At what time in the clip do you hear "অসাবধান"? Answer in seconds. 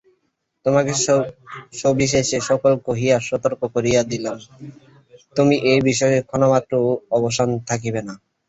7.17-7.49